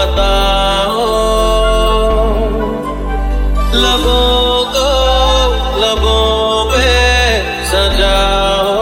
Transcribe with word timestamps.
बताओ 0.00 1.06
लबों 3.74 4.64
को 4.74 4.86
लबों 5.82 6.64
पे 6.70 6.86
सजाओ 7.70 8.78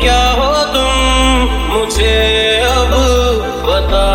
क्या 0.00 0.22
हो 0.40 0.50
तुम 0.74 0.96
मुझे 1.74 2.16
अब 2.70 2.96
बताओ 3.68 4.13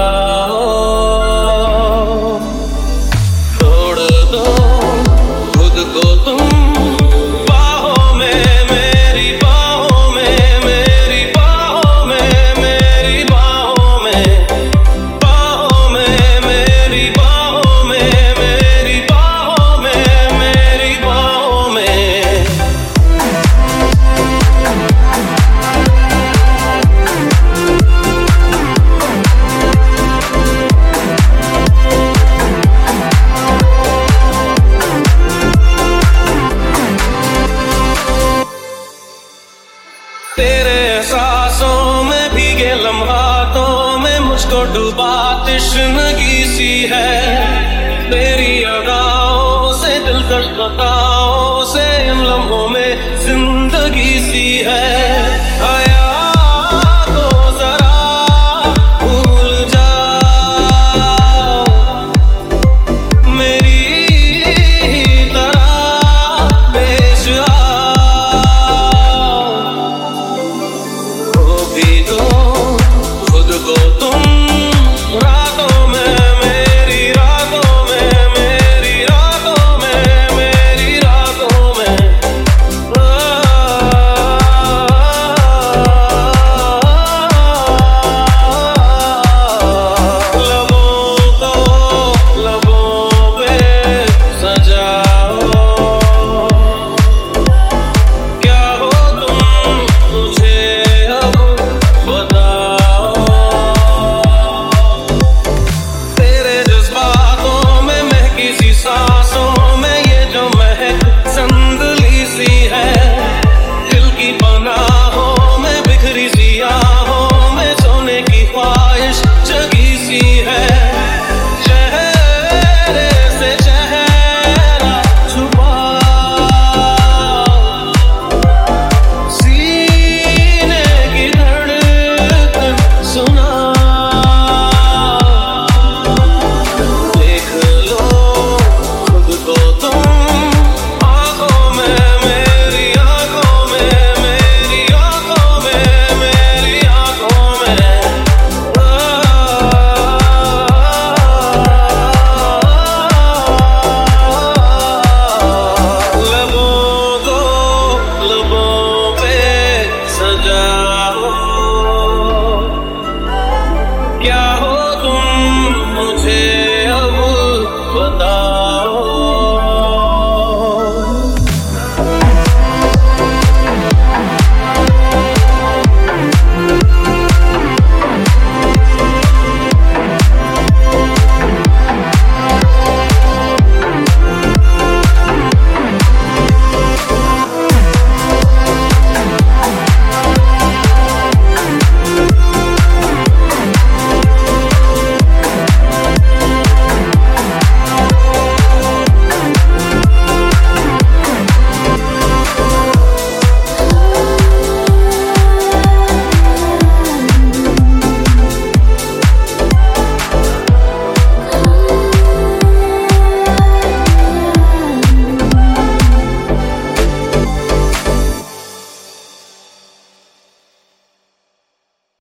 बात 44.91 45.49
तश्नगी 45.49 46.45
सी 46.45 46.87
है। 46.91 48.09
मेरी 48.09 48.63
अदाओं 48.63 49.73
से 49.73 49.99
दिल 49.99 50.21
तड़पता 50.21 51.08